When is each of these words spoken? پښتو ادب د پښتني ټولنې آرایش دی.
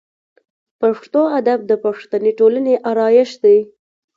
پښتو 0.79 1.21
ادب 1.39 1.59
د 1.65 1.71
پښتني 1.83 2.31
ټولنې 2.39 2.73
آرایش 2.89 3.31
دی. 3.43 3.57